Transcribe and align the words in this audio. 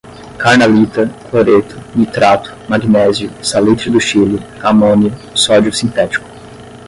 carnalita, 0.39 1.07
cloreto, 1.29 1.75
nitrato, 1.95 2.51
magnésio, 2.67 3.29
salitre 3.43 3.91
do 3.91 3.99
Chile, 4.01 4.39
amônio, 4.59 5.13
sódio 5.35 5.71
sintético 5.71 6.25